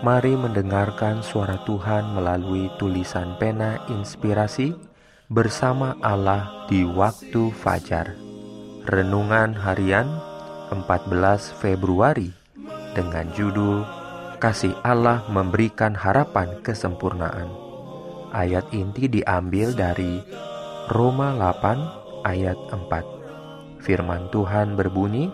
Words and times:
Mari 0.00 0.32
mendengarkan 0.32 1.20
suara 1.20 1.60
Tuhan 1.68 2.16
melalui 2.16 2.72
tulisan 2.80 3.36
pena 3.36 3.84
inspirasi 3.92 4.72
bersama 5.28 5.92
Allah 6.00 6.64
di 6.72 6.88
waktu 6.88 7.52
fajar. 7.52 8.16
Renungan 8.88 9.52
harian 9.52 10.08
14 10.72 11.52
Februari 11.60 12.32
dengan 12.96 13.28
judul 13.36 13.84
Kasih 14.40 14.72
Allah 14.80 15.20
memberikan 15.28 15.92
harapan 15.92 16.48
kesempurnaan. 16.64 17.52
Ayat 18.32 18.72
inti 18.72 19.04
diambil 19.04 19.76
dari 19.76 20.24
Roma 20.88 21.36
8 21.36 22.24
ayat 22.24 22.56
4. 22.72 23.84
Firman 23.84 24.32
Tuhan 24.32 24.80
berbunyi, 24.80 25.28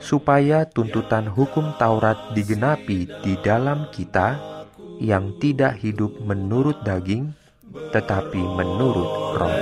supaya 0.00 0.64
tuntutan 0.64 1.28
hukum 1.28 1.76
Taurat 1.76 2.32
digenapi 2.32 3.04
di 3.20 3.36
dalam 3.44 3.92
kita 3.92 4.40
yang 5.00 5.32
tidak 5.36 5.76
hidup 5.80 6.20
menurut 6.24 6.80
daging, 6.84 7.32
tetapi 7.92 8.40
menurut 8.40 9.36
roh. 9.36 9.52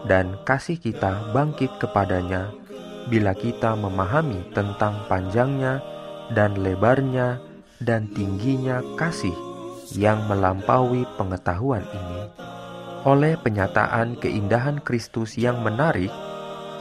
dan 0.09 0.41
kasih 0.41 0.81
kita 0.81 1.29
bangkit 1.29 1.69
kepadanya 1.77 2.49
bila 3.05 3.37
kita 3.37 3.77
memahami 3.77 4.41
tentang 4.57 5.05
panjangnya 5.05 5.85
dan 6.33 6.57
lebarnya 6.57 7.37
dan 7.77 8.09
tingginya 8.09 8.81
kasih 8.97 9.33
yang 9.93 10.25
melampaui 10.25 11.05
pengetahuan 11.13 11.85
ini. 11.85 12.21
Oleh 13.05 13.37
penyataan 13.37 14.17
keindahan 14.17 14.81
Kristus 14.81 15.37
yang 15.37 15.61
menarik, 15.61 16.09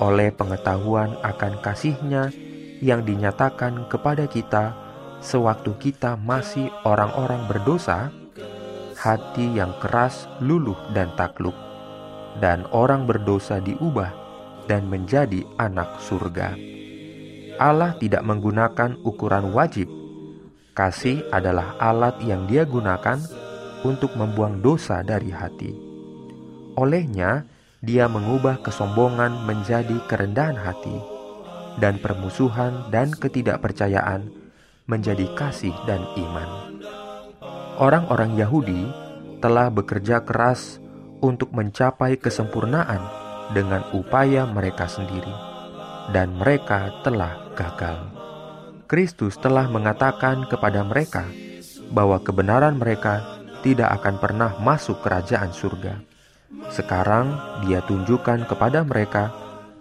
oleh 0.00 0.32
pengetahuan 0.32 1.20
akan 1.20 1.60
kasihnya 1.60 2.32
yang 2.80 3.04
dinyatakan 3.04 3.92
kepada 3.92 4.24
kita 4.24 4.83
sewaktu 5.24 5.72
kita 5.80 6.20
masih 6.20 6.68
orang-orang 6.84 7.48
berdosa, 7.48 8.12
hati 9.00 9.56
yang 9.56 9.72
keras, 9.80 10.28
luluh, 10.44 10.76
dan 10.92 11.08
takluk, 11.16 11.56
dan 12.44 12.68
orang 12.76 13.08
berdosa 13.08 13.58
diubah 13.64 14.12
dan 14.68 14.84
menjadi 14.92 15.40
anak 15.56 15.88
surga. 16.04 16.52
Allah 17.56 17.96
tidak 17.96 18.20
menggunakan 18.20 19.00
ukuran 19.00 19.50
wajib. 19.56 19.88
Kasih 20.74 21.24
adalah 21.32 21.78
alat 21.80 22.18
yang 22.20 22.44
Dia 22.50 22.66
gunakan 22.66 23.16
untuk 23.86 24.12
membuang 24.18 24.60
dosa 24.60 25.00
dari 25.06 25.30
hati. 25.32 25.72
Olehnya, 26.76 27.46
Dia 27.80 28.10
mengubah 28.10 28.60
kesombongan 28.60 29.46
menjadi 29.46 29.94
kerendahan 30.10 30.58
hati, 30.58 30.98
dan 31.78 32.02
permusuhan 32.02 32.90
dan 32.90 33.14
ketidakpercayaan 33.14 34.43
menjadi 34.84 35.24
kasih 35.32 35.72
dan 35.88 36.04
iman. 36.16 36.76
Orang-orang 37.80 38.36
Yahudi 38.36 38.84
telah 39.40 39.72
bekerja 39.72 40.22
keras 40.22 40.78
untuk 41.24 41.52
mencapai 41.56 42.20
kesempurnaan 42.20 43.00
dengan 43.52 43.84
upaya 43.96 44.44
mereka 44.44 44.88
sendiri, 44.88 45.32
dan 46.12 46.36
mereka 46.36 46.92
telah 47.00 47.52
gagal. 47.56 48.12
Kristus 48.84 49.40
telah 49.40 49.68
mengatakan 49.72 50.44
kepada 50.48 50.84
mereka 50.84 51.24
bahwa 51.88 52.20
kebenaran 52.20 52.76
mereka 52.76 53.40
tidak 53.64 54.00
akan 54.00 54.20
pernah 54.20 54.50
masuk 54.60 55.00
kerajaan 55.00 55.52
surga. 55.56 56.04
Sekarang 56.68 57.32
Dia 57.64 57.80
tunjukkan 57.84 58.44
kepada 58.44 58.84
mereka 58.84 59.32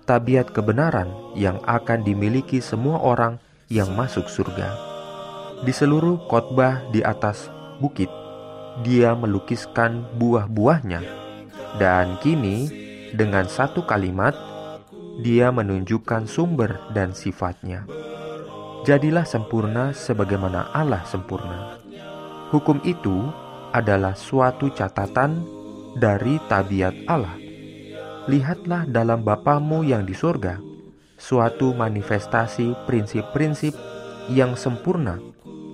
tabiat 0.07 0.51
kebenaran 0.51 1.11
yang 1.35 1.59
akan 1.67 2.03
dimiliki 2.03 2.63
semua 2.63 2.99
orang 3.03 3.39
yang 3.67 3.91
masuk 3.95 4.27
surga. 4.31 4.92
Di 5.63 5.72
seluruh 5.72 6.28
khotbah 6.28 6.84
di 6.91 7.00
atas 7.00 7.47
bukit, 7.79 8.12
dia 8.84 9.16
melukiskan 9.16 10.03
buah-buahnya, 10.19 11.00
dan 11.79 12.19
kini 12.19 12.68
dengan 13.16 13.47
satu 13.47 13.88
kalimat 13.88 14.35
dia 15.24 15.56
menunjukkan 15.56 16.28
sumber 16.28 16.84
dan 16.91 17.16
sifatnya. 17.16 17.88
Jadilah 18.84 19.24
sempurna 19.24 19.96
sebagaimana 19.96 20.68
Allah 20.75 21.07
sempurna. 21.07 21.80
Hukum 22.51 22.84
itu 22.84 23.31
adalah 23.72 24.19
suatu 24.19 24.68
catatan 24.68 25.47
dari 25.95 26.44
tabiat 26.51 27.07
Allah. 27.07 27.40
Lihatlah 28.28 28.84
dalam 28.84 29.24
Bapamu 29.24 29.88
yang 29.88 30.03
di 30.03 30.12
surga, 30.12 30.59
suatu 31.16 31.72
manifestasi 31.72 32.84
prinsip-prinsip 32.84 33.72
yang 34.28 34.59
sempurna 34.59 35.31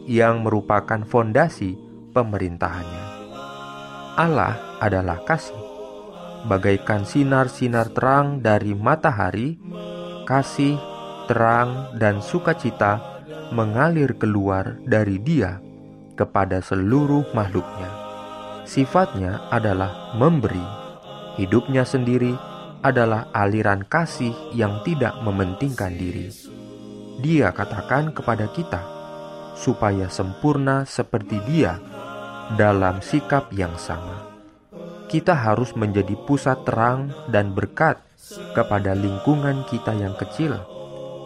yang 0.09 0.41
merupakan 0.41 1.05
fondasi 1.05 1.77
pemerintahannya. 2.17 3.05
Allah 4.17 4.57
adalah 4.81 5.21
kasih. 5.21 5.61
Bagaikan 6.49 7.05
sinar-sinar 7.05 7.93
terang 7.93 8.41
dari 8.41 8.73
matahari, 8.73 9.61
kasih, 10.25 10.81
terang, 11.29 11.93
dan 12.01 12.25
sukacita 12.25 13.21
mengalir 13.53 14.17
keluar 14.17 14.81
dari 14.81 15.21
Dia 15.21 15.61
kepada 16.17 16.57
seluruh 16.65 17.29
makhluknya. 17.37 17.91
Sifatnya 18.65 19.45
adalah 19.53 20.17
memberi. 20.17 20.81
Hidupnya 21.37 21.85
sendiri 21.85 22.33
adalah 22.81 23.29
aliran 23.35 23.85
kasih 23.85 24.33
yang 24.57 24.81
tidak 24.81 25.13
mementingkan 25.21 25.93
diri. 25.93 26.33
Dia 27.19 27.51
katakan 27.51 28.15
kepada 28.15 28.47
kita, 28.51 28.98
supaya 29.59 30.07
sempurna 30.07 30.87
seperti 30.87 31.43
Dia 31.43 31.75
dalam 32.55 33.03
sikap 33.03 33.51
yang 33.51 33.75
sama. 33.75 34.23
Kita 35.11 35.35
harus 35.35 35.75
menjadi 35.75 36.15
pusat 36.23 36.63
terang 36.63 37.11
dan 37.27 37.51
berkat 37.51 37.99
kepada 38.55 38.95
lingkungan 38.95 39.67
kita 39.67 39.91
yang 39.97 40.15
kecil, 40.15 40.55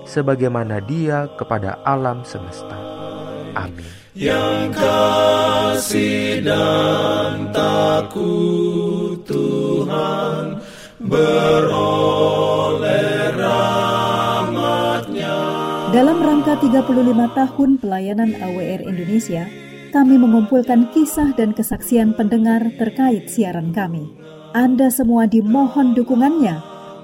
sebagaimana 0.10 0.82
Dia 0.82 1.30
kepada 1.38 1.78
alam 1.86 2.26
semesta. 2.26 2.76
Amin. 3.54 3.86
Yang 4.14 4.78
kasih 4.78 6.42
dan 6.46 7.50
takut 7.54 9.20
Tuhan 9.26 10.62
beroleh 11.02 12.03
dalam 15.94 16.26
rangka 16.26 16.58
35 16.58 17.38
tahun 17.38 17.78
pelayanan 17.78 18.34
AWR 18.42 18.82
Indonesia, 18.82 19.46
kami 19.94 20.18
mengumpulkan 20.18 20.90
kisah 20.90 21.38
dan 21.38 21.54
kesaksian 21.54 22.18
pendengar 22.18 22.66
terkait 22.82 23.30
siaran 23.30 23.70
kami. 23.70 24.10
Anda 24.58 24.90
semua 24.90 25.30
dimohon 25.30 25.94
dukungannya 25.94 26.58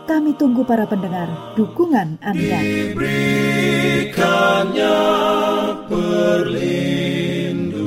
Kami 0.05 0.33
tunggu 0.37 0.65
para 0.65 0.89
pendengar 0.89 1.29
dukungan 1.53 2.17
Anda. 2.21 2.61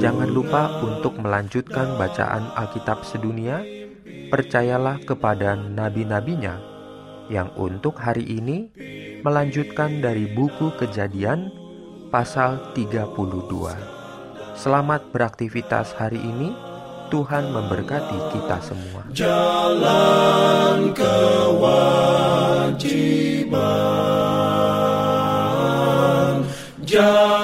Jangan 0.03 0.31
lupa 0.31 0.83
untuk 0.83 1.19
melanjutkan 1.19 1.99
bacaan 1.99 2.51
Alkitab 2.59 3.07
sedunia. 3.07 3.63
Percayalah 4.31 5.03
kepada 5.05 5.55
nabi-nabinya 5.55 6.59
yang 7.31 7.53
untuk 7.55 8.01
hari 8.01 8.27
ini 8.27 8.73
melanjutkan 9.23 10.03
dari 10.03 10.27
buku 10.27 10.75
Kejadian 10.81 11.53
pasal 12.11 12.75
32. 12.75 13.13
Selamat 14.59 15.07
beraktivitas 15.15 15.95
hari 15.95 16.19
ini. 16.19 16.72
Tuhan 17.13 17.53
memberkati 17.53 18.17
kita 18.33 18.57
semua. 18.65 19.05
Jalan 19.13 20.97
kewajiban, 20.97 21.21
jalan. 26.89 27.42